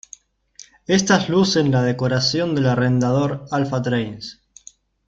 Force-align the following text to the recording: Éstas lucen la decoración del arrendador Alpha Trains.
Éstas 0.87 1.29
lucen 1.29 1.69
la 1.71 1.83
decoración 1.83 2.55
del 2.55 2.65
arrendador 2.69 3.45
Alpha 3.51 3.83
Trains. 3.83 4.41